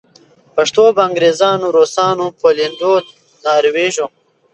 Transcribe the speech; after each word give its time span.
پښتو 0.55 0.83
به 0.95 1.01
انګریزانو، 1.07 1.67
روسانو 1.77 2.25
پولېنډو 2.39 2.93
ناروېژو 3.45 4.07